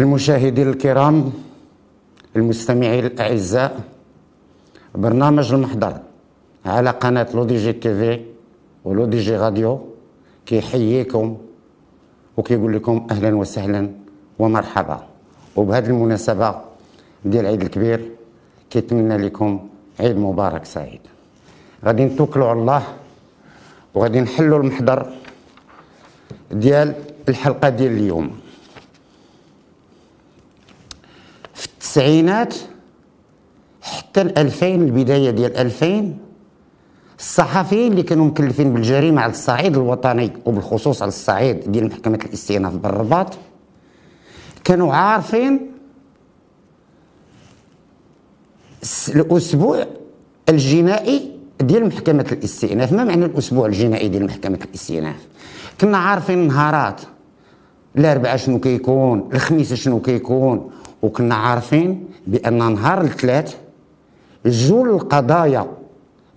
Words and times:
المشاهدين 0.00 0.68
الكرام 0.68 1.32
المستمعين 2.36 3.04
الأعزاء 3.06 3.80
برنامج 4.94 5.52
المحضر 5.52 5.94
على 6.66 6.90
قناة 6.90 7.26
لو 7.34 7.44
دي 7.44 7.56
جي 7.56 7.72
تي 7.72 7.94
في 7.98 8.20
ولو 8.84 9.04
دي 9.04 9.18
جي 9.18 9.36
راديو 9.36 9.80
كيحييكم 10.46 11.26
وكيقول 12.36 12.72
لكم 12.76 13.06
أهلا 13.10 13.36
وسهلا 13.36 13.90
ومرحبا. 14.38 14.98
وبهذه 15.56 15.86
المناسبة 15.86 16.48
ديال 17.24 17.44
العيد 17.44 17.62
الكبير 17.62 18.10
كيتمنى 18.70 19.16
لكم 19.16 19.68
عيد 20.00 20.16
مبارك 20.16 20.64
سعيد. 20.64 21.00
غادي 21.84 22.04
نتوكلوا 22.04 22.48
على 22.48 22.58
الله 22.58 22.82
وغادي 23.94 24.20
نحلوا 24.20 24.58
المحضر 24.58 25.12
ديال 26.50 26.94
الحلقة 27.28 27.68
ديال 27.68 27.92
اليوم 27.92 28.30
في 31.54 31.68
التسعينات 31.90 32.54
حتى 33.82 34.20
الألفين 34.22 34.82
البداية 34.82 35.30
ديال 35.30 35.56
ألفين 35.56 36.18
الصحفيين 37.18 37.92
اللي 37.92 38.02
كانوا 38.02 38.24
مكلفين 38.24 38.72
بالجريمة 38.72 39.22
على 39.22 39.32
الصعيد 39.32 39.76
الوطني 39.76 40.32
وبالخصوص 40.44 41.02
على 41.02 41.08
الصعيد 41.08 41.72
ديال 41.72 41.86
محكمة 41.86 42.18
الاستئناف 42.24 42.74
بالرباط 42.74 43.38
كانوا 44.64 44.94
عارفين 44.94 45.70
الأسبوع 49.08 49.86
الجنائي 50.48 51.30
ديال 51.60 51.86
محكمة 51.86 52.26
الاستئناف. 52.32 52.92
ما 52.92 53.04
معنى 53.04 53.24
الأسبوع 53.24 53.66
الجنائي 53.66 54.08
ديال 54.08 54.24
محكمة 54.24 54.58
الاستئناف؟ 54.64 55.26
كنا 55.80 55.98
عارفين 55.98 56.48
نهارات 56.48 57.00
الاربعاء 57.96 58.36
شنو 58.36 58.60
كيكون 58.60 59.28
الخميس 59.32 59.74
شنو 59.74 60.00
كيكون 60.00 60.70
وكنا 61.02 61.34
عارفين 61.34 62.08
بأن 62.26 62.72
نهار 62.72 63.00
الثلاث 63.00 63.56
جول 64.46 64.88
القضايا 64.90 65.66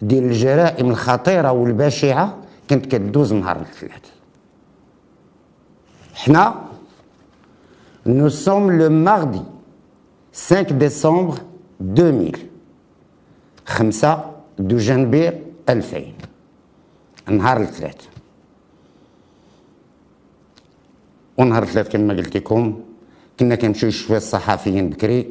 ديال 0.02 0.23
الجرائم 0.23 0.89
الخطيرة 0.89 1.52
والبشعه 1.52 2.38
كانت 2.67 2.86
كدوز 2.86 3.34
نهار 3.34 3.61
الثلاث. 3.61 4.06
حنا 6.16 6.56
نو 8.06 8.30
سوم 8.30 8.72
لو 8.72 8.89
ماردي 8.89 9.41
5 10.34 10.61
ديسمبر 10.61 11.38
2000 11.81 12.31
5 13.66 14.31
دو 14.59 14.78
جانبير 14.78 15.39
2000 15.69 16.14
نهار 17.30 17.61
الثلاث. 17.61 18.02
ونهار 21.38 21.64
الثلاث 21.64 21.88
كما 21.89 22.14
قلت 22.14 22.38
لكم 22.38 22.80
كنا 23.39 23.55
كنمشيو 23.55 23.89
شوية 23.89 24.17
الصحفيين 24.17 24.89
بكري 24.89 25.27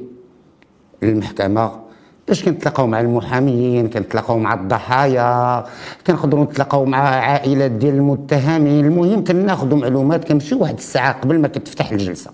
للمحكمة 1.03 1.83
باش 2.29 2.45
كنتلاقاو 2.45 2.87
مع 2.87 3.01
المحاميين 3.01 3.89
كنتلاقاو 3.89 4.39
مع 4.39 4.55
الضحايا 4.55 5.65
كنقدروا 6.07 6.45
نتلاقاو 6.45 6.85
مع 6.85 6.99
عائلات 6.99 7.71
ديال 7.71 7.95
المتهمين. 7.95 8.87
المهم 8.87 9.25
كناخذوا 9.25 9.79
معلومات 9.79 10.25
كنمشيو 10.25 10.59
واحد 10.59 10.75
الساعة 10.75 11.21
قبل 11.21 11.41
ما 11.41 11.49
كتفتح 11.49 11.91
الجلسة. 11.91 12.31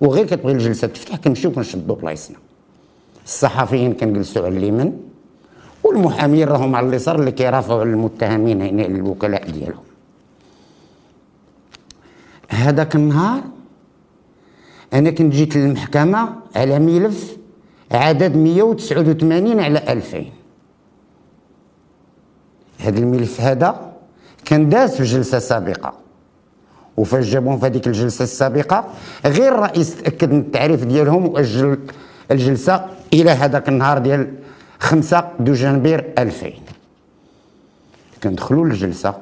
وغير 0.00 0.26
كتبغي 0.26 0.52
الجلسة 0.52 0.86
تفتح 0.86 1.16
كنمشيو 1.16 1.50
كنشدوا 1.50 1.96
بلايصنا. 1.96 2.36
الصحفيين 3.24 3.92
كنجلسوا 3.92 4.46
على 4.46 4.56
اليمين 4.56 5.00
والمحامين 5.84 6.48
راهم 6.48 6.76
على 6.76 6.88
اليسار 6.88 7.18
اللي 7.18 7.32
كيرافعوا 7.32 7.82
المتهمين 7.82 8.62
هنا 8.62 8.86
الوكلاء 8.86 9.50
ديالهم. 9.50 9.84
هذاك 12.48 12.94
النهار 12.94 13.42
أنا 14.94 15.10
كنت 15.10 15.32
جيت 15.32 15.56
للمحكمة 15.56 16.34
على 16.56 16.78
ملف 16.78 17.36
عدد 17.92 18.36
189 18.36 19.60
على 19.60 19.78
2000 19.78 20.24
هذا 22.78 22.98
الملف 22.98 23.40
هذا 23.40 23.92
كان 24.44 24.68
داز 24.68 24.96
في 24.96 25.02
جلسه 25.02 25.38
سابقه 25.38 25.92
وفاش 26.96 27.24
جابوهم 27.24 27.58
في 27.58 27.66
هذيك 27.66 27.86
الجلسة 27.86 28.22
السابقة 28.22 28.88
غير 29.26 29.54
الرئيس 29.54 29.96
تأكد 29.96 30.32
من 30.32 30.40
التعريف 30.40 30.84
ديالهم 30.84 31.26
وأجل 31.28 31.78
الجلسة 32.30 32.86
إلى 33.12 33.30
هذاك 33.30 33.68
النهار 33.68 33.98
ديال 33.98 34.34
5 34.80 35.30
دو 35.40 35.52
جانبير 35.52 36.12
2000 36.18 36.50
كندخلوا 38.22 38.66
للجلسة. 38.66 39.14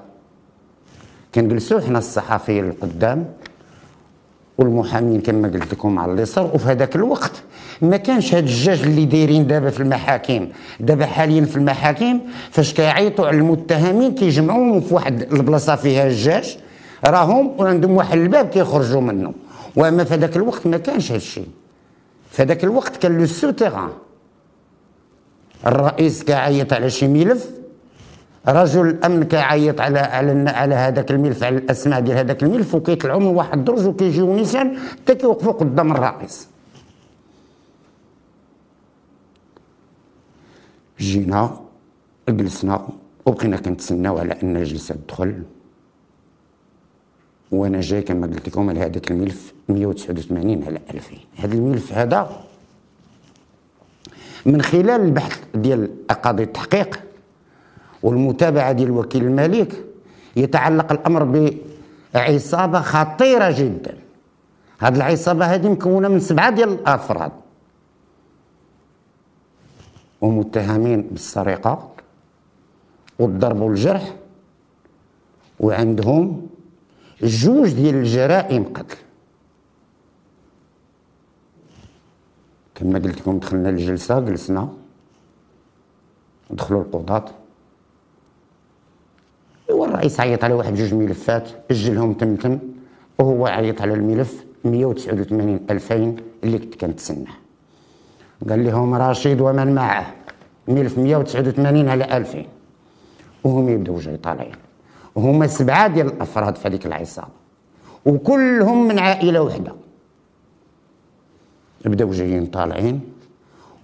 كنجلسوا 1.35 1.81
حنا 1.81 1.99
الصحفيين 1.99 2.69
القدام 2.69 3.33
والمحامين 4.59 5.21
كما 5.21 5.49
قلت 5.49 5.73
لكم 5.73 5.99
على 5.99 6.13
اليسار 6.13 6.51
وفي 6.55 6.69
هذاك 6.69 6.97
الوقت 6.97 7.33
ما 7.83 7.97
كانش 7.97 8.35
هاد 8.35 8.45
الجاج 8.45 8.83
اللي 8.83 9.05
دايرين 9.05 9.47
دابا 9.47 9.71
في 9.71 9.81
المحاكم. 9.81 10.49
دابا 10.81 11.07
حاليا 11.07 11.45
في 11.45 11.57
المحاكم 11.57 12.21
فاش 12.51 12.75
كيعيطوا 12.75 13.27
على 13.27 13.37
المتهمين 13.37 14.15
كيجمعوهم 14.15 14.81
في 14.81 14.95
واحد 14.95 15.33
البلاصة 15.33 15.77
فيها 15.77 16.07
الجاج 16.07 16.59
راهم 17.07 17.51
وعندهم 17.59 17.91
واحد 17.91 18.19
الباب 18.19 18.49
كيخرجوا 18.49 19.01
منه. 19.01 19.33
وأما 19.77 20.05
في 20.05 20.15
هذاك 20.15 20.37
الوقت 20.37 20.67
ما 20.67 20.79
كانش 20.79 21.13
هاد 21.13 21.17
الشيء. 21.17 21.49
في 22.31 22.43
هذاك 22.43 22.65
الوقت 22.65 22.97
كان 22.97 23.19
لو 23.19 23.27
الرئيس 25.67 26.23
كيعيط 26.23 26.73
على 26.73 26.91
شي 26.91 27.09
ملف 27.09 27.51
رجل 28.49 28.87
الامن 28.89 29.25
كيعيط 29.25 29.81
على 29.81 29.99
على 29.99 30.51
على 30.51 30.75
هذاك 30.75 31.11
الملف 31.11 31.45
على 31.45 31.57
الأسماء 31.57 32.01
ديال 32.01 32.17
هذاك 32.19 32.43
الملف 32.43 32.75
وكيطلعوا 32.75 33.21
من 33.21 33.27
واحد 33.27 33.59
الدرج 33.59 33.87
وكيجيو 33.87 34.37
نيسان 34.37 34.79
حتى 34.79 35.15
كيوقفوا 35.15 35.53
قدام 35.53 35.93
الرئيس 35.93 36.49
جينا 41.01 41.61
جلسنا 42.29 42.89
وبقينا 43.27 43.57
كنتسناو 43.57 44.19
على 44.19 44.33
أن 44.43 44.57
الجلسة 44.57 44.95
تدخل. 44.95 45.43
وأنا 47.53 47.81
جاي 47.81 48.03
كما 48.03 48.27
قلت 48.27 48.49
لكم 48.49 48.69
على 48.69 48.81
هذاك 48.81 49.11
الملف 49.11 49.53
189 49.69 50.65
على 50.65 50.81
2000 50.95 51.17
هذا 51.37 51.55
الملف 51.55 51.93
هذا 51.93 52.45
من 54.47 54.63
خلال 54.63 54.91
البحث 54.91 55.41
ديال 55.55 56.07
قضيه 56.23 56.45
التحقيق 56.45 57.01
والمتابعة 58.03 58.73
ديال 58.73 58.89
الوكيل 58.89 59.25
الملك 59.25 59.85
يتعلق 60.37 60.93
الأمر 60.93 61.53
بعصابة 62.15 62.81
خطيرة 62.81 63.51
جدا. 63.51 63.99
هذه 64.79 64.97
العصابة 64.97 65.45
هذه 65.45 65.69
مكونة 65.69 66.09
من 66.09 66.21
سبعة 66.21 66.51
ديال 66.51 66.69
الأفراد. 66.69 67.33
ومتهمين 70.21 71.03
بالسرقة 71.03 71.91
والضرب 73.19 73.61
والجرح 73.61 74.15
وعندهم 75.61 76.47
جوج 77.23 77.73
ديال 77.73 77.95
الجرائم 77.95 78.65
قتل. 78.65 78.97
كما 82.75 82.99
قلت 82.99 83.19
لكم 83.21 83.39
دخلنا 83.39 83.69
للجلسة 83.69 84.21
جلسنا 84.21 84.73
دخلوا 86.51 86.83
القضاة. 86.83 87.42
والرئيس 90.03 90.21
عيط 90.21 90.45
على 90.45 90.55
واحد 90.55 90.75
جوج 90.75 90.95
ملفات 90.95 91.49
أجلهم 91.71 92.13
تمتم 92.15 92.59
وهو 93.19 93.47
عيط 93.47 93.83
على 93.83 93.95
الملف 93.95 94.45
189 94.65 95.61
2000 95.71 96.17
اللي 96.45 96.59
كنت 96.59 96.75
كنتسناه. 96.75 97.33
قال 98.49 98.65
لهم 98.65 98.95
رشيد 98.95 99.41
ومن 99.41 99.75
معه 99.75 100.15
ملف 100.69 100.99
189 100.99 101.89
على 101.89 102.17
2000 102.17 102.45
وهم 103.45 103.69
يبداو 103.69 103.99
جاي 103.99 104.17
طالعين 104.17 104.55
وهما 105.15 105.47
سبعة 105.47 105.87
ديال 105.89 106.07
الأفراد 106.07 106.57
في 106.57 106.69
هذيك 106.69 106.87
العصابة. 106.87 107.29
وكلهم 108.07 108.89
من 108.89 108.99
عائلة 108.99 109.43
وحدة. 109.43 109.73
بداو 111.85 112.11
جايين 112.11 112.47
طالعين. 112.47 113.12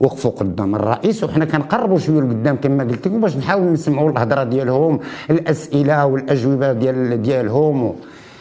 وقفوا 0.00 0.30
قدام 0.30 0.74
الرئيس. 0.74 1.24
وحنا 1.24 1.44
كنقربوا 1.44 1.98
شوية 1.98 2.20
لقدام 2.20 2.56
كما 2.56 2.84
قلت 2.84 3.06
لكم 3.06 3.20
باش 3.20 3.36
نحاول 3.36 3.72
نسمعوا 3.72 4.10
الهضرة 4.10 4.44
ديالهم 4.44 5.00
الأسئلة 5.30 6.06
والأجوبة 6.06 6.72
ديال 6.72 7.22
ديالهم. 7.22 7.94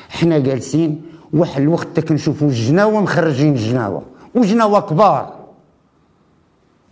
حنا 0.09 0.39
جالسين 0.39 1.01
واحد 1.33 1.62
الوقت 1.62 2.00
كنشوفوا 2.00 2.48
الجناوه 2.48 3.01
مخرجين 3.01 3.54
الجناوه 3.54 4.01
وجناوة 4.36 4.80
كبار. 4.80 5.33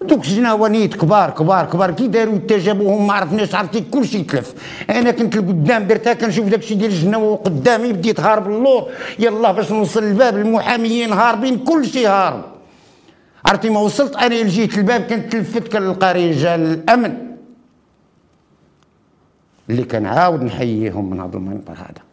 دوك 0.02 0.20
الجناوه 0.20 0.70
نيت 0.70 0.96
كبار 0.96 1.30
كبار 1.30 1.66
كبار. 1.66 1.92
كي 1.92 2.08
داروا 2.08 2.40
جابوهم 2.50 3.08
ما 3.08 3.14
عرفناش 3.14 3.56
عرفتي 3.56 3.82
كلشي 3.82 4.24
تلف 4.24 4.54
أنا 4.90 5.12
كنت 5.12 5.36
لقدام 5.36 5.84
درتها 5.84 6.14
كنشوف 6.14 6.46
داكشي 6.48 6.76
ديال 6.76 6.92
الجناوة 6.92 7.32
وقدامي 7.32 7.94
بديت 7.94 8.20
هارب 8.20 8.48
اللور 8.48 8.84
يلا 9.20 9.52
باش 9.52 9.72
نوصل 9.72 10.04
للباب 10.04 10.38
المحاميين 10.38 11.14
هاربين 11.14 11.58
كلشي 11.58 12.08
هارب. 12.08 12.55
عرفتي 13.46 13.70
ما 13.70 13.80
وصلت 13.80 14.16
أنا 14.16 14.36
لجيت 14.36 14.78
الباب 14.78 15.02
كنت 15.02 15.32
تلفت 15.32 15.68
كنلقى 15.68 16.14
رجال 16.14 16.60
الأمن 16.60 17.18
اللي 19.70 19.84
كنعاود 19.84 20.44
نحييهم 20.44 21.10
من 21.10 21.20
هذا 21.20 21.38
المنبر 21.38 21.74
هذا. 21.74 22.04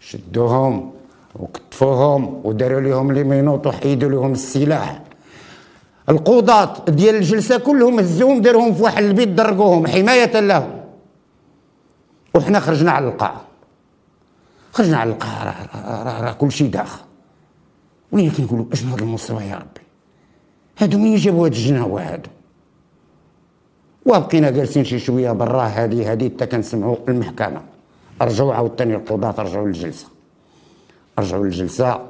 شدوهم 0.00 0.92
وكتفوهم 1.36 2.40
وداروا 2.44 2.80
لهم 2.80 3.12
لي 3.12 3.24
مينوط 3.24 3.66
وحيدوا 3.66 4.10
لهم 4.10 4.32
السلاح. 4.32 5.02
القضاة 6.08 6.84
ديال 6.88 7.14
الجلسة 7.14 7.58
كلهم 7.58 7.98
هزوهم 7.98 8.40
داروهم 8.40 8.74
في 8.74 8.82
واحد 8.82 9.04
البيت 9.04 9.28
درقوهم 9.28 9.86
حماية 9.86 10.40
لهم. 10.40 10.80
وحنا 12.34 12.60
خرجنا 12.60 12.92
على 12.92 13.08
القاعة. 13.08 13.44
خرجنا 14.72 14.96
على 14.96 15.10
القاعة 15.10 15.44
راه, 15.44 16.04
راه, 16.04 16.20
راه 16.22 16.32
كل 16.32 16.52
شيء 16.52 16.70
داخل. 16.70 17.00
ولينا 18.12 18.32
كنقولوا 18.32 18.66
اشنو 18.72 18.94
هذا 18.94 19.04
المصيبة 19.04 19.42
يا 19.42 19.56
ربي؟ 19.56 19.80
هادو 20.78 20.98
منين 20.98 21.16
جابوا 21.16 21.46
هاد 21.46 21.52
الجناوة 21.52 22.02
هادو؟ 22.02 22.30
وبقينا 24.06 24.50
جالسين 24.50 24.84
شي 24.84 24.98
شوية 24.98 25.32
برا 25.32 25.62
هذه 25.62 26.12
هذه 26.12 26.28
حتى 26.28 26.46
كنسمعوا 26.46 26.96
المحكمة. 27.08 27.62
رجعوا 28.22 28.54
عاوتاني 28.54 28.94
القضاة 28.94 29.42
رجعوا 29.42 29.66
للجلسة. 29.66 30.06
رجعوا 31.18 31.44
للجلسة. 31.44 32.08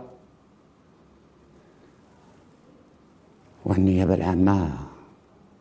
والنيابة 3.65 4.15
العامة 4.15 4.79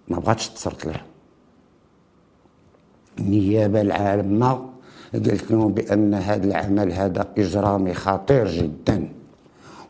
ما 0.08 0.20
بغاتش 0.20 0.50
تصرت 0.50 0.86
له 0.86 1.02
النيابة 3.20 3.82
العامة 3.82 4.70
قالت 5.14 5.52
لهم 5.52 5.74
بأن 5.74 6.14
هذا 6.14 6.46
العمل 6.48 6.92
هذا 6.92 7.34
إجرامي 7.38 7.94
خطير 7.94 8.48
جدا. 8.48 9.21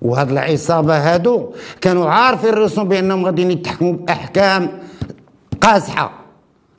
وهاد 0.02 0.32
العصابة 0.32 0.98
هادو 0.98 1.54
كانوا 1.82 2.10
عارفين 2.10 2.50
رأسهم 2.50 2.88
بأنهم 2.88 3.26
غاديين 3.26 3.52
يتحكموا 3.52 3.94
بأحكام 3.94 4.80
قاصحة. 5.62 6.12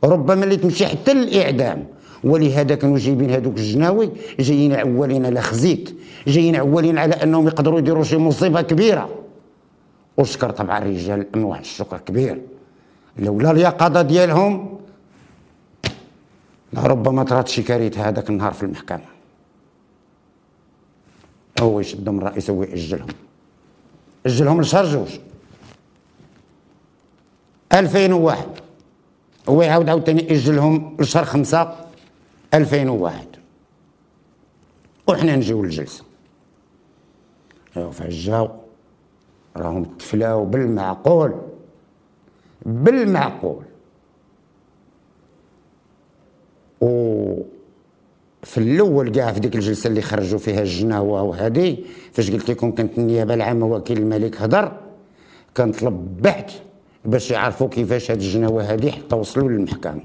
ربما 0.05 0.45
اللي 0.45 0.57
تمشي 0.57 0.87
حتى 0.87 1.15
للإعدام. 1.15 1.87
ولهذا 2.25 2.75
كانوا 2.75 2.99
جايبين 2.99 3.31
هذوك 3.31 3.57
الجناوي 3.57 4.11
جايين 4.41 4.73
عوالين 4.75 5.27
على 5.27 5.41
خزيت 5.41 5.97
جايين 6.27 6.57
عوالين 6.57 6.99
على 6.99 7.15
أنهم 7.15 7.47
يقدروا 7.47 7.79
يديروا 7.79 8.05
شي 8.05 8.17
مصيبة 8.17 8.63
كبيرة. 8.63 9.09
وشكر 10.17 10.51
طبعا 10.51 10.79
الرجال 10.79 11.21
الأمن 11.21 11.45
واحد 11.45 11.61
الشكر 11.61 11.99
كبير. 11.99 12.41
لولا 13.19 13.51
اليقظة 13.51 14.03
ديالهم 14.03 14.79
لربما 16.73 17.23
طرات 17.23 17.49
شي 17.49 17.63
كارثة 17.63 18.09
هذاك 18.09 18.31
النهار 18.31 18.53
في 18.53 18.63
المحكمة. 18.63 19.12
هو 21.63 21.81
يشدهم 21.81 22.19
الرئيس 22.19 22.51
هو 22.51 22.63
يأجلهم 22.63 23.07
أجلهم 24.27 24.61
لشهر 24.61 24.85
جوج. 24.85 25.19
2001 27.73 28.49
هو 29.49 29.63
يعاود 29.63 29.89
عاوتاني 29.89 30.23
يأجلهم 30.23 30.97
لشهر 31.01 31.25
خمسة. 31.25 31.77
2001 32.55 33.27
وحنا 35.09 35.37
نجيو 35.37 35.63
للجلسة. 35.63 36.05
أيوا 37.77 37.91
فجاو. 37.91 38.49
راهم 39.57 39.85
تفلاو 39.85 40.45
بالمعقول. 40.45 41.41
بالمعقول. 42.67 43.65
و 46.81 47.43
في 48.43 48.59
الأول 48.59 49.09
كاع 49.09 49.33
في 49.33 49.41
ديك 49.41 49.55
الجلسة 49.55 49.89
اللي 49.89 50.03
خرجوا 50.03 50.39
فيها 50.39 50.61
الجناوه 50.61 51.23
وهذه 51.23 51.79
فاش 52.13 52.31
قلت 52.31 52.51
لكم 52.51 52.73
كانت 52.73 52.99
النيابة 52.99 53.35
العامة 53.35 53.67
وكيل 53.67 53.99
الملك 53.99 54.43
هضر 54.43 54.73
كان 55.55 55.73
طلب 55.73 56.23
بحث 56.23 56.61
باش 57.05 57.31
يعرفوا 57.31 57.69
كيفاش 57.69 58.11
هاد 58.11 58.21
الجناوه 58.21 58.63
هذه 58.63 58.91
حتى 58.91 59.17
وصلوا 59.17 59.49
للمحكمة. 59.49 60.03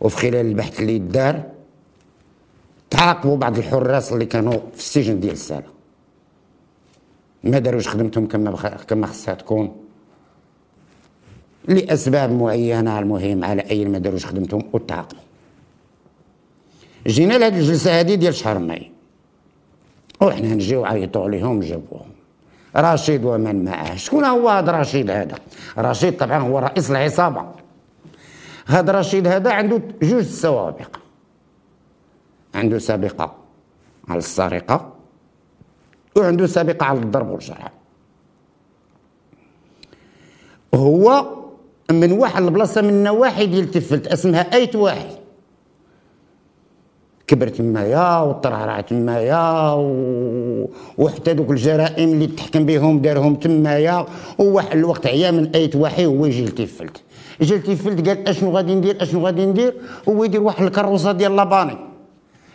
وفي 0.00 0.16
خلال 0.16 0.46
البحث 0.46 0.80
اللي 0.80 0.98
دار 0.98 1.42
تعاقبوا 2.90 3.36
بعض 3.36 3.58
الحراس 3.58 4.12
اللي 4.12 4.26
كانوا 4.26 4.52
في 4.52 4.78
السجن 4.78 5.20
ديال 5.20 5.32
السالة. 5.32 5.66
ما 7.44 7.58
داروش 7.58 7.88
خدمتهم 7.88 8.26
كما 8.26 8.76
كما 8.88 9.06
خصها 9.06 9.34
تكون. 9.34 9.76
لأسباب 11.68 12.30
معينة 12.32 12.98
المهم 12.98 13.44
على 13.44 13.62
أي 13.62 13.84
ما 13.84 13.98
داروش 13.98 14.26
خدمتهم 14.26 14.62
وتعاقبوا. 14.72 15.27
جينا 17.08 17.34
لهاد 17.38 17.54
الجلسة 17.54 18.00
هذه 18.00 18.14
ديال 18.14 18.34
شهر 18.34 18.58
ماي. 18.58 18.90
وحنا 20.20 20.54
نجيو 20.54 20.84
عيطوا 20.84 21.24
عليهم 21.24 21.60
جابوهم. 21.60 22.10
رشيد 22.76 23.24
ومن 23.24 23.64
معه 23.64 23.96
شكون 23.96 24.24
هو 24.24 24.48
هذا 24.48 24.72
رشيد 24.72 25.10
هذا؟ 25.10 25.38
رشيد 25.78 26.16
طبعا 26.16 26.38
هو 26.38 26.58
رئيس 26.58 26.90
العصابة. 26.90 27.44
هذا 28.66 28.92
رشيد 28.92 29.26
هذا 29.26 29.52
عنده 29.52 29.82
جوج 30.02 30.22
سوابق. 30.22 30.96
عنده 32.54 32.78
سابقة 32.78 33.34
على 34.08 34.18
السرقة 34.18 34.92
وعنده 36.16 36.46
سابقة 36.46 36.86
على 36.86 36.98
الضرب 36.98 37.30
والجرح 37.30 37.72
هو 40.74 41.26
من 41.90 42.12
واحد 42.12 42.42
البلاصة 42.42 42.80
من 42.80 42.88
النواحي 42.88 43.46
ديال 43.46 43.70
تفلت 43.70 44.06
اسمها 44.06 44.54
أيت 44.54 44.76
واحي. 44.76 45.17
كبر 47.28 47.48
تمايا 47.48 48.20
وترعرع 48.20 48.80
تمايا 48.80 49.72
و... 49.72 50.70
وحتى 50.98 51.34
دوك 51.34 51.50
الجرائم 51.50 52.08
اللي 52.12 52.26
تحكم 52.26 52.66
بهم 52.66 52.98
دارهم 52.98 53.34
تمايا. 53.34 54.06
وواحد 54.38 54.76
الوقت 54.76 55.06
عيا 55.06 55.30
من 55.30 55.50
أيت 55.54 55.76
واحي 55.76 56.04
هو 56.04 56.26
يجي 56.26 56.44
لتيفلت. 56.44 56.96
جا 57.40 57.56
لتيفلت 57.56 58.08
قال 58.08 58.28
أشنو 58.28 58.50
غادي 58.50 58.74
ندير؟ 58.74 59.02
أشنو 59.02 59.26
غادي 59.26 59.46
ندير؟ 59.46 59.74
هو 60.08 60.24
يدير 60.24 60.42
واحد 60.42 60.62
الكروسه 60.62 61.12
ديال 61.12 61.36
لاباني. 61.36 61.76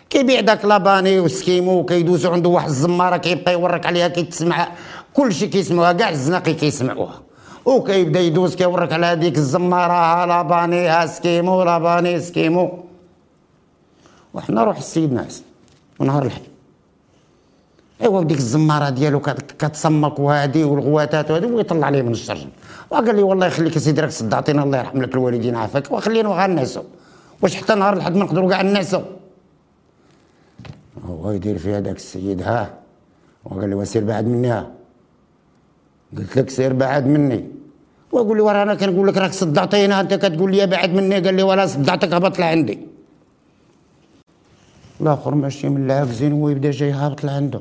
كيبيع 0.10 0.40
داك 0.40 0.66
لاباني 0.66 1.20
و 1.20 1.27
esquimau 1.27 1.80
وكيدوزو 1.80 2.32
عنده 2.32 2.50
واحد 2.50 2.68
الزمارة 2.68 3.18
كيبقى 3.18 3.54
يورك 3.54 3.86
عليها 3.86 4.08
كيتسمع. 4.08 4.68
كلشي 5.14 5.48
كيسمعوها 5.48 5.92
كاع 5.92 6.10
الزناقي 6.10 6.54
كيسمعوها. 6.54 7.22
وكيبدا 7.66 8.20
يدوز 8.20 8.56
كيورك 8.56 8.94
على 8.94 9.06
هذيك 9.06 9.38
الزمارة 9.38 10.26
لاباني 10.26 11.08
سكيمو 11.08 11.64
لاباني 11.64 12.20
سكيمو. 12.20 12.93
وحنا 14.34 14.64
روح 14.64 14.78
السيد 14.78 15.14
ناس 15.14 15.44
ونهار 16.00 16.24
الحي. 16.26 16.42
ايوا 18.02 18.22
بديك 18.22 18.38
الزمارة 18.38 18.90
ديالو 18.90 19.20
كتصمك 19.62 20.20
وهادي 20.20 20.64
والغواتات 20.64 21.32
وهادي 21.32 21.46
ويطلع 21.46 21.88
عليه 21.88 22.02
من 22.02 22.12
الشرجم 22.12 22.50
وقال 22.90 23.16
لي 23.16 23.24
والله 23.24 23.46
يخليك 23.48 23.78
سيدي 23.78 24.02
راك 24.02 24.10
صدعتينا 24.10 24.64
الله 24.64 24.78
يرحم 24.78 25.02
لك 25.02 25.14
الوالدين 25.14 25.56
عافاك 25.56 25.92
وخلينا 25.92 26.30
غير 26.30 26.50
نعسو 26.50 26.84
واش 27.42 27.56
حتى 27.56 27.76
نهار 27.76 27.94
الحد 27.94 28.16
ما 28.16 28.24
نقدروا 28.26 28.50
كاع 28.50 28.62
نعسو 28.62 29.02
هو 31.06 31.32
يدير 31.32 31.58
في 31.58 31.74
هذاك 31.74 31.96
السيد 31.96 32.42
ها؟ 32.42 32.74
وقال 33.46 33.70
لي 33.70 33.76
وسير 33.76 34.04
بعد 34.04 34.26
مني 34.26 34.48
ها؟ 34.48 34.72
قلت 36.18 36.38
لك 36.38 36.50
سير 36.50 36.74
بعد 36.74 37.08
مني. 37.08 37.42
ويقول 38.12 38.38
لي 38.38 38.44
ورا 38.44 38.64
أنا 38.64 38.76
كنقول 38.76 39.08
لك 39.08 39.18
راك 39.18 39.34
صدعتينا 39.34 40.00
أنت 40.02 40.14
كتقول 40.14 40.52
لي 40.52 40.66
بعد 40.68 40.90
مني. 40.94 41.16
قال 41.16 41.36
لي 41.36 41.44
ولا 41.44 41.66
صدعتك 41.66 42.14
هبط 42.14 42.40
لعندي. 42.40 42.93
الآخر 45.04 45.36
ماشي 45.36 45.70
من 45.70 45.86
العافزين 45.86 46.32
هو 46.32 46.50
يبدا 46.50 46.72
جاي 46.72 46.92
هابط 46.92 47.24
لعندو 47.24 47.60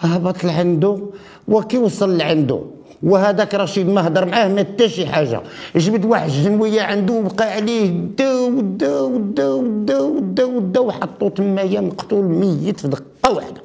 هبط 0.00 0.44
لعندو 0.44 1.10
وكي 1.48 1.78
وصل 1.78 2.16
لعندو 2.18 2.66
وهذاك 3.02 3.54
رشيد 3.54 3.88
ما 3.88 4.06
هضر 4.06 4.24
معاه 4.26 4.48
ما 4.48 4.58
حتى 4.60 4.88
شي 4.88 5.06
حاجة. 5.06 5.40
جبد 5.76 6.04
واحد 6.04 6.28
الجنويه 6.28 6.82
عنده 6.82 7.14
وبقى 7.14 7.52
عليه 7.52 7.90
دا 8.18 8.40
ودا 8.40 9.00
ودا 9.00 9.48
ودا 9.48 10.00
ودا 10.00 10.44
ودا 10.44 10.80
وحطو 10.80 11.28
تمايا 11.28 11.80
مقتول 11.80 12.24
ميت 12.24 12.80
في 12.80 12.88
دقة 12.88 13.30
واحدة. 13.32 13.62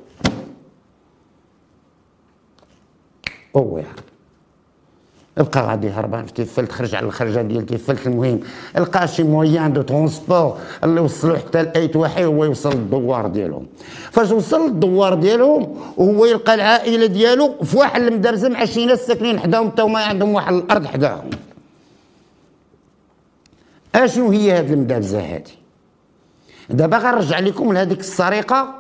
هو 3.56 3.78
يعني 3.78 4.02
بقى 5.38 5.68
غادي 5.68 5.90
هربان 5.90 6.26
في 6.26 6.34
تيفلت 6.34 6.72
خرج 6.72 6.96
على 6.96 7.06
الخرجة 7.06 7.42
ديال 7.42 7.66
تيفلت 7.66 8.08
المهم 8.08 8.40
لقى 8.78 9.08
شي 9.08 9.24
moyen 9.24 9.74
de 9.74 9.82
transport 9.82 10.58
اللي 10.84 11.02
وصلوا 11.02 11.38
حتى 11.38 11.64
لايت 11.64 11.96
واحي 11.96 12.24
هو 12.24 12.44
يوصل 12.46 12.74
للدوار 12.74 13.28
ديالهم. 13.28 13.66
فاش 14.12 14.32
وصل 14.32 14.68
للدوار 14.68 15.14
ديالهم 15.14 15.78
وهو 15.98 16.26
يلقى 16.26 16.54
العائلة 16.54 17.06
ديالو 17.06 17.56
في 17.64 17.78
واحد 17.78 18.02
المدرسة 18.02 18.50
مع 18.50 18.66
شي 18.66 18.86
ناس 18.86 19.08
ساكنين 19.08 19.40
حداهم 19.40 19.72
حتى 19.72 19.82
هما 19.82 20.00
عندهم 20.04 20.34
واحد 20.34 20.54
الأرض 20.54 20.86
حداهم. 20.86 21.30
أشنو 23.96 24.32
هي 24.32 24.52
هاد 24.52 24.72
المدابزه 24.72 25.20
هادي؟ 25.20 25.52
دابا 26.70 26.98
غنرجع 26.98 27.40
لكم 27.40 27.74
لهذيك 27.74 28.00
السرقة 28.00 28.76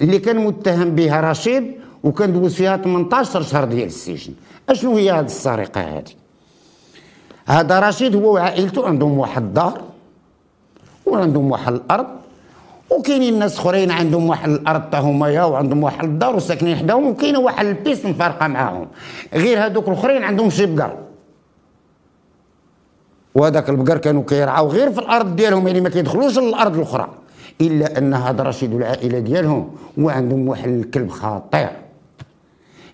اللي 0.00 0.18
كان 0.18 0.36
متهم 0.44 0.94
بها 0.94 1.20
رشيد 1.30 1.80
وكان 2.04 2.32
دوز 2.32 2.54
فيها 2.54 2.76
18 2.76 3.42
شهر 3.42 3.64
ديال 3.64 3.86
السجن. 3.86 4.32
أشنو 4.68 4.96
هي 4.96 5.10
هذه 5.10 5.24
السرقة 5.24 5.80
هذه 5.80 6.12
هذا 7.46 7.80
رشيد 7.80 8.16
هو 8.16 8.34
وعائلته 8.34 8.86
عندهم 8.86 9.18
واحد 9.18 9.42
الدار 9.42 9.80
وعندهم 11.06 11.50
واحد 11.50 11.72
الأرض 11.72 12.06
وكاينين 12.90 13.38
ناس 13.38 13.58
أخرين 13.58 13.90
عندهم 13.90 14.28
واحد 14.28 14.50
الأرض 14.50 14.90
تا 14.90 14.98
هما 14.98 15.44
وعندهم 15.44 15.82
واحد 15.82 16.04
الدار 16.04 16.36
وساكنين 16.36 16.76
حداهم 16.76 17.06
وكاينة 17.06 17.38
واحد 17.38 17.66
ال 17.66 17.73
piste 17.73 18.06
مفارقة 18.06 18.46
معاهم. 18.46 18.88
غير 19.34 19.66
هذوك 19.66 19.88
الأخرين 19.88 20.24
عندهم 20.24 20.50
شي 20.50 20.66
بقر. 20.66 20.96
وهذاك 23.34 23.70
البقر 23.70 23.98
كانوا 23.98 24.22
كيرعاو 24.22 24.68
غير 24.68 24.92
في 24.92 24.98
الأرض 24.98 25.36
ديالهم 25.36 25.66
يعني 25.66 25.80
ما 25.80 25.88
كيدخلوش 25.88 26.38
للأرض 26.38 26.76
الأخرى. 26.76 27.08
إلا 27.60 27.98
أن 27.98 28.14
هذا 28.14 28.42
رشيد 28.42 28.74
والعائلة 28.74 29.18
ديالهم 29.18 29.70
وعندهم 29.98 30.48
واحد 30.48 30.68
الكلب 30.68 31.10
خطير. 31.10 31.70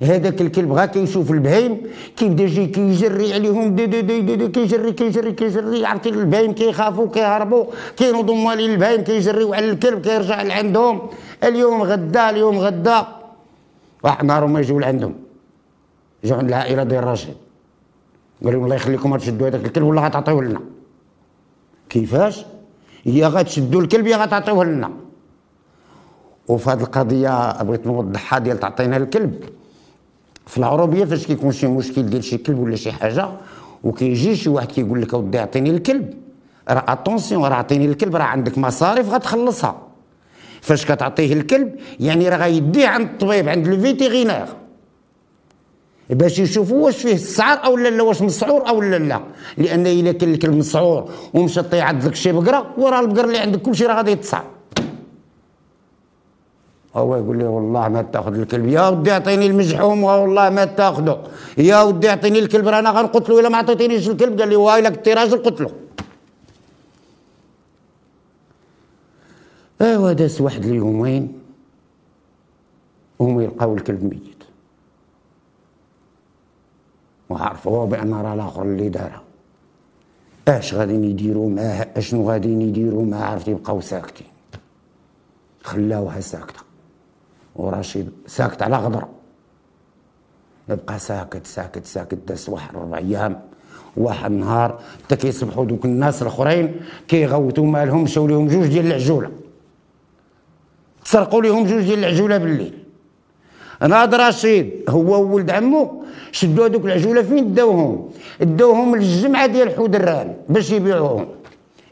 هذاك 0.03 0.41
الكلب 0.41 0.73
غا 0.73 0.87
كيشوف 0.87 1.31
البهايم 1.31 1.73
كيبدا 2.17 2.45
يجي 2.45 2.67
كيجري 2.67 3.35
عليهم 3.35 3.75
دي 3.75 3.87
دي 3.87 4.03
دي 4.03 4.21
دي, 4.21 4.37
دي 4.37 4.49
كيجري 4.49 4.93
كيجري 4.93 5.33
كيجري 5.33 5.87
عرفتي 5.87 6.09
البهايم 6.09 6.53
كيخافوا 6.53 7.09
كيهربوا 7.09 7.65
كينوضوا 7.97 8.37
مالين 8.37 8.71
البهايم 8.71 9.01
كيجريو 9.01 9.55
على 9.55 9.71
الكلب 9.71 10.01
كيرجع 10.01 10.43
لعندهم. 10.43 11.09
اليوم 11.45 11.83
غدا 11.83 12.31
اليوم 12.31 12.59
غدا. 12.59 13.07
واحد 14.05 14.21
النهار 14.21 14.45
هما 14.45 14.61
يجيو 14.61 14.79
لعندهم. 14.79 15.15
جاو 16.25 16.39
عند 16.39 16.49
العائلة 16.49 16.83
ديال 16.83 17.05
رشيد 17.05 17.35
قال 18.45 18.53
لهم 18.53 18.65
الله 18.65 18.77
يخليكم 18.77 19.17
تشدوا 19.17 19.49
هذاك 19.49 19.65
الكلب 19.65 19.85
ولا 19.85 20.01
غتعطيوه 20.01 20.45
لنا. 20.45 20.61
كيفاش؟ 21.89 22.45
يا 23.07 23.29
غتشدوا 23.29 23.81
الكلب 23.81 24.07
يا 24.07 24.17
غتعطيوه 24.17 24.65
لنا. 24.65 24.91
وفي 26.49 26.71
هذه 26.71 26.81
القضية 26.81 27.63
بغيت 27.63 27.87
نوضحها 27.87 28.39
ديال 28.39 28.59
تعطينا 28.61 28.97
الكلب. 28.97 29.56
في 30.47 30.59
العروبيه 30.59 31.05
فاش 31.05 31.27
كيكون 31.27 31.53
شي 31.53 31.67
مشكل 31.67 32.03
ديال 32.07 32.25
شي 32.25 32.39
كلب 32.39 32.59
ولا 32.59 32.77
شي 32.77 32.93
حاجة 32.93 33.29
وكيجي 33.85 34.37
شي 34.37 34.49
واحد 34.49 34.73
كيقول 34.73 35.03
لك 35.03 35.15
أودي 35.15 35.39
اعطيني 35.39 35.71
الكلب. 35.71 36.15
راه 36.69 36.85
attention 36.89 37.45
راه 37.45 37.55
عطيني 37.55 37.85
الكلب 37.85 38.17
راه 38.17 38.23
عندك 38.25 38.59
مصاريف 38.59 39.11
غتخلصها. 39.11 39.83
فاش 40.61 40.85
كتعطيه 40.87 41.33
الكلب 41.33 41.75
يعني 42.01 42.29
راه 42.29 42.37
غيديه 42.37 42.89
عند 42.89 43.09
الطبيب 43.09 43.49
عند 43.49 43.67
ال 43.67 43.74
vétérinaire 43.74 44.47
باش 46.11 46.39
يشوفوا 46.39 46.85
واش 46.85 46.97
فيه 46.97 47.15
السعر 47.15 47.65
أو 47.65 47.77
لا 47.77 48.03
واش 48.03 48.23
مسعور 48.23 48.69
أو 48.69 48.83
لا 48.83 48.97
لا. 48.97 49.21
لأن 49.59 49.87
إلا 49.87 50.13
كان 50.13 50.33
الكلب 50.35 50.55
مسعور 50.55 51.11
ومشى 51.35 51.63
عض 51.63 52.05
لك 52.05 52.15
شي 52.15 52.33
بقرة 52.33 52.67
وراه 52.79 53.01
البقر 53.01 53.25
اللي 53.25 53.39
عندك 53.39 53.63
كلشي 53.63 53.87
راه 53.87 53.95
غادي 53.95 54.11
يتصعب 54.11 54.45
هو 56.97 57.17
يقول 57.17 57.39
لي 57.39 57.45
والله 57.45 57.89
ما 57.89 58.03
تاخذ 58.03 58.35
الكلب. 58.39 58.67
يا 58.67 58.89
ودي 58.89 59.13
اعطيني 59.13 59.47
المجحوم 59.47 60.05
والله 60.05 60.51
ما 60.51 60.65
تاخذه. 60.65 61.23
يا 61.59 61.83
ودي 61.83 62.09
اعطيني 62.11 62.39
الكلب 62.39 62.69
رانا 62.69 62.91
غنقتلو. 62.91 63.39
إلا 63.41 63.49
ما 63.49 63.57
عطيتينيش 63.57 64.09
الكلب 64.09 64.41
قال 64.41 64.49
لي 64.49 64.57
وايلك 64.57 64.97
انت 64.97 65.09
راجل 65.09 65.43
قتلو. 65.43 65.71
ايوا 69.81 70.13
داز 70.13 70.41
واحد 70.41 70.65
اليومين 70.65 71.41
وهم 73.19 73.41
يلقاو 73.41 73.75
الكلب 73.75 74.05
ميت. 74.05 74.43
وعرفوا 77.29 77.87
بان 77.87 78.15
راه 78.15 78.35
الآخر 78.35 78.63
اللي 78.63 78.89
دارها 78.89 79.23
اش 80.49 80.75
غادي 80.75 80.95
يديروا 80.95 81.51
معاه؟ 81.51 81.89
أشنو 81.97 82.31
غادي 82.31 82.49
يديروا 82.49 83.05
معاه؟ 83.05 83.31
عرفتي 83.31 83.51
يبقاو 83.51 83.81
ساكتين. 83.81 84.27
خلاوها 85.63 86.21
ساكتة. 86.21 86.66
ورشيد 87.59 88.11
ساكت 88.27 88.63
على 88.63 88.77
غدرة 88.77 89.09
يبقى 90.69 90.99
ساكت 90.99 91.47
ساكت 91.47 91.87
ساكت 91.87 92.19
داس 92.29 92.49
واحد 92.49 92.77
ربع 92.77 92.99
أيام 92.99 93.41
واحد 93.97 94.31
النهار 94.31 94.81
حتى 95.05 95.17
كيصبحوا 95.17 95.65
دوك 95.65 95.85
الناس 95.85 96.23
الآخرين 96.23 96.81
كيغوتوا 97.09 97.67
مالهم 97.67 98.03
مشاو 98.03 98.27
لهم 98.27 98.49
جوج 98.49 98.67
ديال 98.67 98.87
العجولة. 98.87 99.31
سرقوا 101.05 101.43
لهم 101.43 101.65
جوج 101.65 101.83
ديال 101.83 101.99
العجولة 101.99 102.39
بالليل. 102.39 102.79
ناض 103.89 104.15
رشيد 104.15 104.85
هو 104.89 105.23
وولد 105.23 105.51
عمو 105.51 106.05
شدوا 106.33 106.67
هذوك 106.67 106.85
العجولة 106.85 107.23
فين 107.23 107.55
داوهم؟ 107.55 108.11
داوهم 108.41 108.97
للجمعة 108.97 109.47
ديال 109.47 109.75
حودران 109.77 110.37
باش 110.49 110.71
يبيعوهم. 110.71 111.27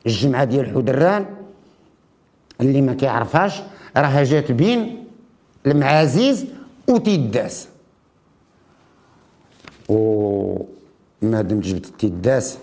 الجمعة 0.07 0.45
ديال 0.45 0.71
حودران 0.71 1.27
اللي 2.61 2.81
ما 2.81 2.95
كيعرفهاش 2.95 3.63
راها 3.97 4.25
جات 4.25 4.53
بين 4.53 5.04
المعازيز 5.67 6.47
وتيداس 6.89 7.69
و 9.89 9.97
ما 11.23 11.43
دمت 11.43 11.65
جبت 11.65 11.87
تيداس 11.87 12.59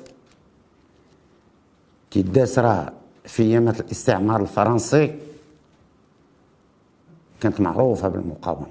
تيداس 2.12 2.60
راه 2.60 2.93
في 3.25 3.43
أيامات 3.43 3.79
الاستعمار 3.79 4.41
الفرنسي 4.41 5.15
كانت 7.41 7.62
معروفة 7.62 8.08
بالمقاومة. 8.08 8.65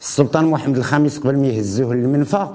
السلطان 0.00 0.44
محمد 0.44 0.76
الخامس 0.76 1.18
قبل 1.18 1.38
ما 1.38 1.46
يهزوه 1.46 1.94
للمنفى 1.94 2.48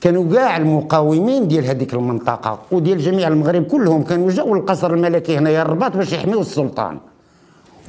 كانوا 0.00 0.32
كاع 0.32 0.56
المقاومين 0.56 1.48
ديال 1.48 1.64
هذيك 1.64 1.94
المنطقة 1.94 2.62
وديال 2.72 2.98
جميع 2.98 3.28
المغرب 3.28 3.64
كلهم 3.64 4.02
كانوا 4.04 4.30
جاوا 4.30 4.56
للقصر 4.56 4.94
الملكي 4.94 5.38
هنايا 5.38 5.62
الرباط 5.62 5.96
باش 5.96 6.12
يحميوا 6.12 6.40
السلطان. 6.40 7.00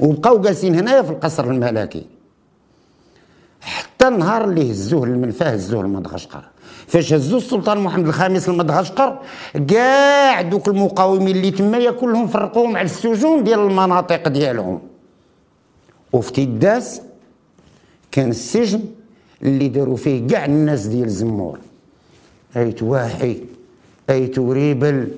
وبقاو 0.00 0.40
جالسين 0.40 0.74
هنايا 0.74 1.02
في 1.02 1.10
القصر 1.10 1.44
الملكي. 1.44 2.06
حتى 3.60 4.08
النهار 4.08 4.44
اللي 4.44 4.72
هزوه 4.72 5.06
للمنفى 5.06 5.44
هزوه 5.44 5.82
لمدغشقر 5.82 6.44
فاش 6.86 7.12
هزو 7.12 7.36
السلطان 7.36 7.78
محمد 7.78 8.06
الخامس 8.06 8.48
لمدغشقر 8.48 9.18
كاع 9.68 10.42
دوك 10.42 10.68
المقاومين 10.68 11.36
اللي 11.36 11.50
تمايا 11.50 11.90
كلهم 11.90 12.26
فرقوهم 12.26 12.76
على 12.76 12.84
السجون 12.84 13.44
ديال 13.44 13.60
المناطق 13.60 14.28
ديالهم. 14.28 14.80
وفي 16.12 16.32
تيداس 16.32 17.00
كان 18.12 18.30
السجن 18.30 18.80
اللي 19.42 19.68
داروا 19.68 19.96
فيه 19.96 20.26
كاع 20.26 20.44
الناس 20.44 20.86
ديال 20.86 21.10
زمور. 21.10 21.58
ايت 22.56 22.82
واحي 22.82 23.42
ايت 24.10 24.38
ريبل 24.38 25.08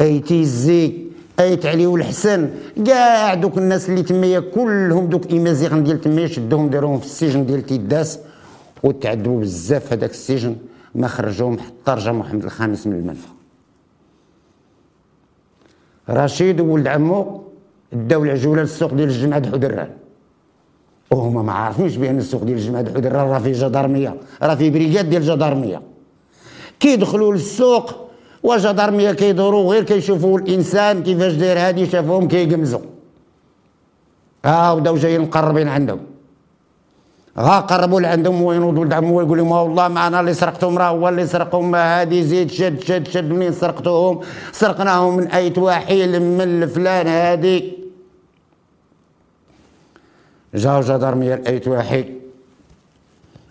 ايت 0.00 0.32
الزي 0.32 1.03
أيت 1.40 1.66
علي 1.66 1.86
والحسن 1.86 2.50
كاع 2.86 3.34
دوك 3.34 3.58
الناس 3.58 3.88
اللي 3.88 4.02
تمايا 4.02 4.40
كلهم 4.40 5.06
دوك 5.06 5.30
إيمازيغن 5.30 5.84
ديال 5.84 6.00
تمايا 6.00 6.26
شدوهم 6.26 6.68
داروهم 6.68 6.98
في 6.98 7.06
السجن 7.06 7.46
ديال 7.46 7.66
تيداس. 7.66 8.18
وتعذبوا 8.82 9.40
بزاف 9.40 9.92
هذاك 9.92 10.10
السجن. 10.10 10.56
ما 10.94 11.08
خرجوهم 11.08 11.58
حتى 11.58 11.90
رجع 11.90 12.12
محمد 12.12 12.44
الخامس 12.44 12.86
من 12.86 12.92
المنفى 12.92 13.28
رشيد 16.10 16.60
وولد 16.60 16.86
عمو 16.86 17.42
داو 17.92 18.24
العجولة 18.24 18.62
للسوق 18.62 18.94
ديال 18.94 19.08
الجمعة 19.08 19.50
حودران. 19.52 19.90
وهما 21.10 21.42
ما 21.42 21.52
عارفينش 21.52 21.96
بأن 21.96 22.18
السوق 22.18 22.42
ديال 22.42 22.58
الجمعة 22.58 22.94
حودران 22.94 23.26
راه 23.28 23.38
فيه 23.38 23.52
جدارمية 23.52 24.16
راه 24.42 24.54
فيه 24.54 24.70
brigade 24.70 25.10
ديال 25.10 25.22
جدارمية. 25.22 25.82
كيدخلوا 26.80 27.32
للسوق 27.32 28.03
وجدارميه 28.44 29.12
كيدوروا 29.12 29.72
غير 29.72 29.82
كيشوفوا 29.82 30.38
الإنسان 30.38 31.02
كيفاش 31.02 31.32
داير. 31.32 31.58
هادي 31.58 31.86
شافوهم 31.86 32.28
كيقمزوا 32.28 32.80
ها 34.44 34.72
وبداو 34.72 34.96
جايين 34.96 35.20
مقربين 35.20 35.68
عندهم. 35.68 36.00
ها 37.36 37.60
قربوا 37.60 38.00
لعندهم. 38.00 38.42
وينوضوا 38.42 38.80
ولد 38.80 38.92
عمو 38.92 39.20
يقول 39.20 39.38
لهم 39.38 39.52
والله 39.52 39.88
ما 39.88 40.06
أنا 40.06 40.20
اللي 40.20 40.34
سرقتهم 40.34 40.78
راه 40.78 40.88
هو 40.88 41.08
اللي 41.08 41.26
سرقهم. 41.26 41.74
هادي 41.74 42.22
زيد 42.22 42.50
شد 42.50 42.80
شد 42.80 43.08
شد 43.08 43.30
منين 43.30 43.52
سرقتوهم 43.52 44.20
سرقناهم 44.52 45.16
من 45.16 45.26
ايت 45.26 45.58
واحي 45.58 46.06
ل 46.06 46.22
من 46.22 46.40
الفلان 46.40 47.06
هادي. 47.06 47.78
جاو 50.54 50.80
جدارميه 50.80 51.42
ايت 51.46 51.68
واحي 51.68 52.23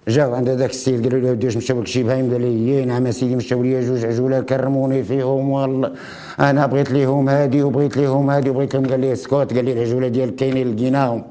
جاو 0.07 0.33
عند 0.33 0.50
هذاك 0.50 0.69
السيد 0.69 1.03
قالوا 1.03 1.19
له 1.19 1.31
ودي 1.31 1.48
مشاو 1.48 1.81
لك 1.81 1.88
شي 1.88 2.03
بهايم؟ 2.03 2.31
قال 2.31 2.41
لي 2.41 2.86
نعم 2.86 3.12
سيدي 3.12 3.36
مشاو 3.36 3.63
لي 3.63 3.81
جوج 3.88 4.05
عجولة 4.05 4.41
كرموني 4.41 5.03
فيهم 5.03 5.50
والله 5.50 5.91
أنا 6.39 6.65
بغيت 6.65 6.91
ليهم 6.91 7.29
هادي 7.29 7.63
وبغيت 7.63 7.98
ليهم 7.98 8.29
هادي 8.29 8.50
وبغيت 8.50 8.75
لهم 8.75 8.86
قال 8.86 9.00
لي 9.00 9.13
اسكت. 9.13 9.33
قال 9.33 9.65
لي 9.65 9.74
العجولة 9.74 10.07
ديالك 10.07 10.36
كاينين 10.36 10.75
لقيناهم 10.75 11.24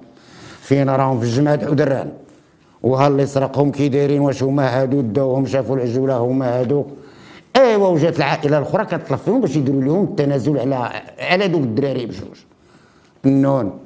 فين 0.60 0.90
راهم؟ 0.90 1.20
في 1.20 1.26
الجمعة 1.26 1.60
حودران 1.70 2.10
وها 2.82 3.06
اللي 3.08 3.26
سرقهم 3.26 3.70
كي 3.70 3.88
دايرين 3.88 4.20
واش 4.20 4.42
هما 4.42 4.66
هادو؟ 4.82 5.00
داوهم 5.00 5.46
شافوا 5.46 5.76
العجولة 5.76 6.16
هما 6.16 6.60
هادو. 6.60 6.84
أيوا 7.56 7.88
وجات 7.88 8.16
العائلة 8.16 8.58
الأخرى 8.58 8.84
كتطلب 8.84 9.18
فيهم 9.18 9.40
باش 9.40 9.56
يديروا 9.56 9.82
لهم 9.82 10.04
التنازل 10.04 10.58
على 10.58 11.02
على 11.18 11.48
دوك 11.48 11.62
الدراري 11.62 12.06
بجوج. 12.06 12.38
النون. 13.26 13.78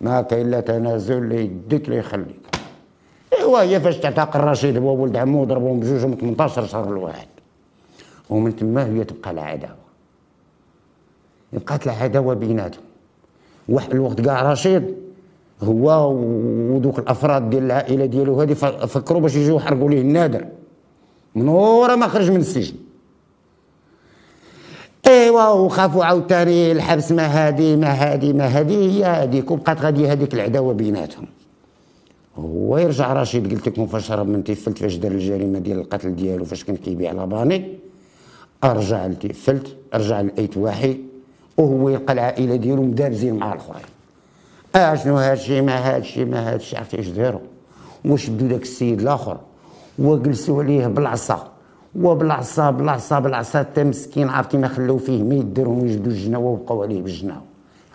ما 0.00 0.22
كاين 0.22 0.50
لا 0.50 0.60
تنازل 0.60 1.22
ليديك 1.28 1.88
لا 1.88 1.96
يخليك. 1.96 2.43
ايوا 3.44 3.62
هي 3.62 3.80
فاش 3.80 3.96
تعتق 3.96 4.36
الرشيد 4.36 4.76
هو 4.76 5.02
ولد 5.02 5.16
عمو 5.16 5.44
ضربهم 5.44 5.80
بجوجهم 5.80 6.14
18 6.14 6.66
شهر 6.66 6.88
الواحد. 6.88 7.26
ومن 8.30 8.56
تما 8.56 8.86
هي 8.86 9.04
تبقى 9.04 9.30
العداوه 9.30 9.84
بقات 11.52 11.86
العداوه 11.86 12.34
بيناتهم. 12.34 12.84
واحد 13.68 13.90
الوقت 13.90 14.20
كاع 14.20 14.52
رشيد 14.52 14.94
هو 15.62 16.12
ودوك 16.70 16.98
الأفراد 16.98 17.50
ديال 17.50 17.64
العائلة 17.64 18.06
ديالو 18.06 18.40
هذه 18.40 18.54
فكروا 18.86 19.20
باش 19.20 19.34
يجيو 19.36 19.56
يحرقوا 19.56 19.90
ليه 19.90 20.00
النادر. 20.00 20.44
من 21.34 21.48
ورا 21.48 21.96
ما 21.96 22.08
خرج 22.08 22.30
من 22.30 22.40
السجن. 22.40 22.74
إيوا 25.06 25.48
وخافوا 25.48 26.04
عاوتاني 26.04 26.72
الحبس 26.72 27.12
ما 27.12 27.26
هادي 27.26 27.76
ما 27.76 27.92
هادي 27.92 28.32
ما 28.32 28.58
هادي 28.58 28.76
هي 28.76 29.04
هذيك 29.04 29.50
وبقات 29.50 29.80
غادي 29.80 30.08
هذيك 30.08 30.34
العداوة 30.34 30.72
بيناتهم. 30.72 31.26
هو 32.38 32.78
يرجع 32.78 33.12
رشيد 33.12 33.52
قلت 33.52 33.68
لكم 33.68 33.86
فاش 33.86 34.12
هرب 34.12 34.28
من 34.28 34.44
تيفلت 34.44 34.78
فاش 34.78 34.96
دار 34.96 35.12
الجريمة 35.12 35.58
ديال 35.58 35.78
القتل 35.78 36.16
ديالو 36.16 36.44
فاش 36.44 36.64
كان 36.64 36.76
كيبيع 36.76 37.12
لاباني. 37.12 37.78
أرجع 38.64 39.06
لتيفلت 39.06 39.76
أرجع 39.94 40.20
لأيت 40.20 40.56
واحي 40.56 40.96
وهو 41.56 41.88
يلقى 41.88 42.12
العائلة 42.12 42.56
ديالو 42.56 42.82
مدابزين 42.82 43.34
مع 43.34 43.52
الأخرين. 43.52 43.86
آه 44.76 44.94
شنو 44.94 45.16
هادشي 45.16 45.60
ما 45.60 45.76
هادشي 45.76 46.24
ما 46.24 46.52
هادشي 46.52 46.76
عرفتي 46.76 46.98
إيش 46.98 47.08
داروا؟ 47.08 47.40
وشدوا 48.04 48.48
داك 48.48 48.62
السيد 48.62 49.00
الآخر 49.00 49.38
وجلسوا 49.98 50.62
عليه 50.62 50.86
بالعصا. 50.86 51.54
وبالعصا 51.96 52.70
بالعصا 52.70 53.18
بالعصا 53.18 53.58
حتى 53.58 53.84
مسكين 53.84 54.28
عرفتي 54.28 54.56
ما 54.56 54.68
خلوا 54.68 54.98
فيه 54.98 55.22
ما 55.22 55.34
يديرهم 55.34 55.82
ويجبدوا 55.82 56.12
الجناوه 56.12 56.50
وبقاو 56.50 56.82
عليه 56.82 57.02
بالجناوه 57.02 57.42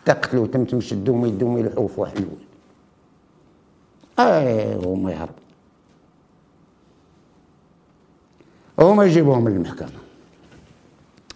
حتى 0.01 0.11
قتلوه 0.11 0.47
تم 0.47 0.65
تم 0.65 0.81
شدوهم 0.81 1.25
يدوهم 1.25 1.57
يلحقوا 1.57 1.87
في 1.87 2.01
واحد 2.01 2.25
هما 4.19 5.11
يهربوا 5.11 5.39
هما 8.79 9.05
يجيبوهم 9.05 9.49
للمحكمة. 9.49 9.89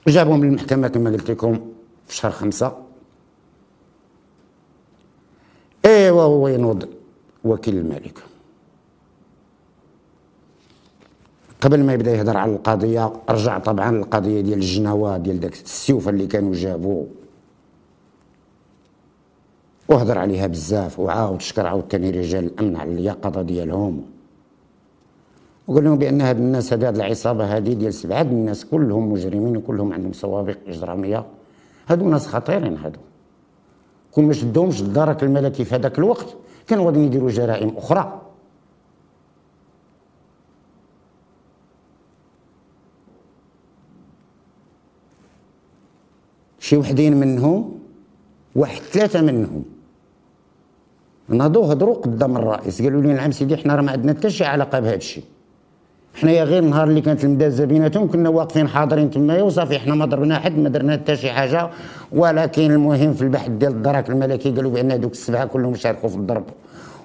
جابوهم 0.07 0.45
للمحكمة 0.45 0.87
كما 0.87 1.09
قلت 1.09 1.31
لكم 1.31 1.71
في 2.07 2.15
شهر 2.15 2.31
خمسة. 2.31 2.77
إيوا 5.85 6.21
هو 6.21 6.47
ينوض 6.47 6.89
وكيل 7.43 7.77
الملك. 7.77 8.19
قبل 11.61 11.83
ما 11.83 11.93
يبدأ 11.93 12.11
يهضر 12.11 12.37
على 12.37 12.51
القضية 12.51 13.13
رجع 13.29 13.59
طبعا 13.59 13.89
القضية 13.89 14.41
ديال 14.41 14.57
الجناوه 14.57 15.17
ديال 15.17 15.39
داك 15.39 15.53
السيوفه 15.53 16.09
اللي 16.09 16.27
كانوا 16.27 16.53
جابوه 16.53 17.07
وهضر 19.89 20.17
عليها 20.17 20.47
بزاف 20.47 20.99
وعاود 20.99 21.41
شكر 21.41 21.67
عاوتاني 21.67 22.09
رجال 22.09 22.45
الأمن 22.45 22.75
على 22.75 22.91
اليقظة 22.91 23.41
ديالهم. 23.41 24.05
وقال 25.67 25.83
لهم 25.83 25.97
بان 25.97 26.21
هاد 26.21 26.37
الناس 26.37 26.73
هاد 26.73 26.83
العصابة 26.83 27.57
هذه 27.57 27.73
ديال 27.73 27.93
سبعة 27.93 28.21
الناس 28.21 28.65
كلهم 28.65 29.11
مجرمين 29.11 29.57
وكلهم 29.57 29.93
عندهم 29.93 30.13
سوابق 30.13 30.57
إجرامية. 30.67 31.25
هادو 31.87 32.09
ناس 32.09 32.27
خطيرين 32.27 32.77
هادو. 32.77 32.99
كون 34.11 34.25
ما 34.25 34.33
شدهمش 34.33 34.81
الدرك 34.81 35.23
الملكي 35.23 35.65
في 35.65 35.75
هذاك 35.75 35.99
الوقت 35.99 36.35
كانوا 36.67 36.85
غادي 36.85 36.99
يديروا 36.99 37.29
جرائم 37.29 37.77
أخرى. 37.77 38.21
شي 46.59 46.77
وحدين 46.77 47.17
منهم 47.17 47.82
واحد 48.55 48.81
ثلاثة 48.81 49.21
منهم. 49.21 49.63
ناضوا 51.27 51.73
هضروا 51.73 51.95
قدام 51.95 52.37
الرئيس. 52.37 52.81
قالوا 52.81 53.01
لي 53.01 53.13
نعم 53.13 53.31
سيدي 53.31 53.57
حنا 53.57 53.75
راه 53.75 53.81
ما 53.81 53.91
عندنا 53.91 54.13
حتى 54.13 54.29
شي 54.29 54.45
علاقة 54.45 54.79
بهذا 54.79 54.95
الشيء. 54.95 55.23
حنايا 56.15 56.43
غير 56.43 56.63
النهار 56.63 56.87
اللي 56.87 57.01
كانت 57.01 57.23
المدازة 57.23 57.65
بيناتهم 57.65 58.11
كنا 58.11 58.29
واقفين 58.29 58.67
حاضرين 58.67 59.09
تمايا 59.11 59.43
وصافي 59.43 59.79
حنا 59.79 59.95
ما 59.95 60.05
ضربنا 60.05 60.39
حد 60.39 60.57
ما 60.57 60.69
درنا 60.69 60.93
حتى 60.93 61.15
شي 61.15 61.31
حاجة. 61.31 61.69
ولكن 62.11 62.71
المهم 62.71 63.13
في 63.13 63.21
البحث 63.21 63.49
ديال 63.49 63.71
الدرك 63.71 64.09
الملكي 64.09 64.51
قالوا 64.51 64.71
بأن 64.71 64.91
هذوك 64.91 65.11
السبعة 65.11 65.45
كلهم 65.45 65.75
شاركوا 65.75 66.09
في 66.09 66.15
الضرب 66.15 66.45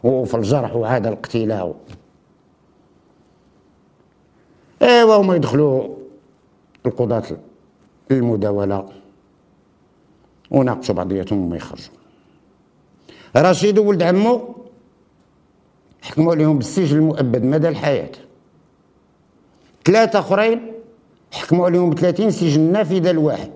وفي 0.04 0.36
الجرح 0.36 0.76
وعاد 0.76 1.06
الاقتلاع 1.06 1.72
أيوا 4.82 5.16
هما 5.16 5.36
يدخلوا 5.36 5.88
القضاة 6.86 7.22
المداولة. 8.10 8.84
وناقشوا 10.50 10.94
بعضياتهم 10.94 11.38
وما 11.44 11.56
يخرجوا. 11.56 11.94
رشيد 13.36 13.78
وولد 13.78 14.02
عمو 14.02 14.54
حكموا 16.02 16.32
عليهم 16.32 16.58
بالسجن 16.58 16.96
المؤبد 16.96 17.44
مدى 17.44 17.68
الحياة. 17.68 18.10
ثلاثة 19.84 20.18
أخرين 20.18 20.72
حكموا 21.32 21.66
عليهم 21.66 21.90
ب 21.90 21.98
30 21.98 22.30
سجن 22.30 22.60
نافذة 22.60 23.10
الواحد 23.10 23.50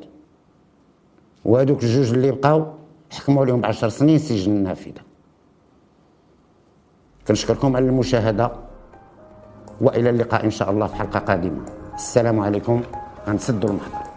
وهذوك 1.44 1.82
الجوج 1.82 2.12
اللي 2.12 2.30
بقاو 2.30 2.66
حكموا 3.10 3.42
عليهم 3.42 3.60
ب 3.60 3.66
10 3.66 3.88
سنين 3.88 4.18
سجن 4.18 4.52
نافذة. 4.52 5.00
كنشكركم 7.28 7.76
على 7.76 7.84
المشاهدة 7.86 8.52
وإلى 9.80 10.10
اللقاء 10.10 10.44
إن 10.44 10.50
شاء 10.50 10.70
الله 10.70 10.86
في 10.86 10.94
حلقة 10.94 11.18
قادمة. 11.18 11.64
السلام 11.94 12.40
عليكم 12.40 12.82
غنسدوا 13.28 13.70
المحضر. 13.70 14.11